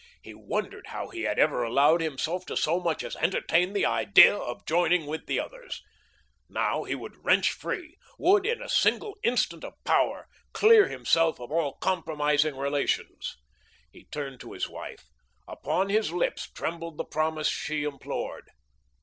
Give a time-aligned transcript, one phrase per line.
[0.23, 4.35] He wondered how he had ever allowed himself to so much as entertain the idea
[4.35, 5.83] of joining with the others.
[6.49, 11.51] Now, he would wrench free, would, in a single instant of power, clear himself of
[11.51, 13.37] all compromising relations.
[13.91, 15.05] He turned to his wife.
[15.47, 18.49] Upon his lips trembled the promise she implored.